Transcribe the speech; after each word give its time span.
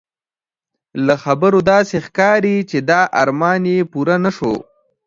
له 1.05 1.15
خبرو 1.23 1.59
داسې 1.71 1.95
ښکاري 2.05 2.57
چې 2.69 2.77
دا 2.89 3.01
ارمان 3.21 3.61
یې 3.73 3.89
پوره 3.91 4.15
نه 4.25 4.31
شو. 4.37 4.53